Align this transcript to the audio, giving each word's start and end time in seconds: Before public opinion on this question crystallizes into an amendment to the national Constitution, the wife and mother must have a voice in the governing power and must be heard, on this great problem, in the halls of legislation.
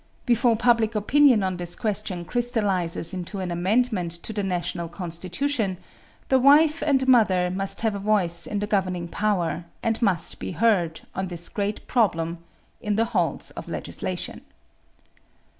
Before 0.25 0.55
public 0.55 0.95
opinion 0.95 1.43
on 1.43 1.57
this 1.57 1.75
question 1.75 2.25
crystallizes 2.25 3.13
into 3.13 3.37
an 3.39 3.51
amendment 3.51 4.11
to 4.23 4.33
the 4.33 4.41
national 4.41 4.87
Constitution, 4.89 5.77
the 6.27 6.39
wife 6.39 6.81
and 6.81 7.07
mother 7.07 7.51
must 7.51 7.81
have 7.81 7.93
a 7.93 7.99
voice 7.99 8.47
in 8.47 8.57
the 8.57 8.65
governing 8.65 9.07
power 9.07 9.63
and 9.83 10.01
must 10.01 10.39
be 10.39 10.53
heard, 10.53 11.01
on 11.13 11.27
this 11.27 11.49
great 11.49 11.85
problem, 11.85 12.39
in 12.81 12.95
the 12.95 13.05
halls 13.13 13.51
of 13.51 13.69
legislation. 13.69 14.41